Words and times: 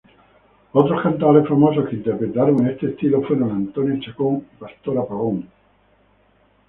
Otros 0.71 0.99
cantaores 1.03 1.47
famosos 1.47 1.87
que 1.87 1.97
interpretaron 1.97 2.65
este 2.65 2.87
estilo 2.89 3.21
fueron 3.21 3.51
Antonio 3.51 4.01
Chacón 4.01 4.37
y 4.37 4.57
Pastora 4.59 5.05
Pavón. 5.05 5.47